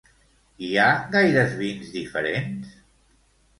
Hi 0.67 0.69
ha 0.77 0.85
gaires 1.17 1.53
vins 1.61 1.93
diferents? 1.99 2.75